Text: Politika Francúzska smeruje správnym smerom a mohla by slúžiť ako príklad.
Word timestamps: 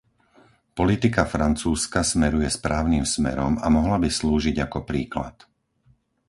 Politika 0.79 1.21
Francúzska 1.33 2.01
smeruje 2.13 2.49
správnym 2.57 3.05
smerom 3.15 3.53
a 3.61 3.67
mohla 3.77 3.97
by 4.03 4.09
slúžiť 4.19 4.55
ako 4.65 4.79
príklad. 4.89 5.35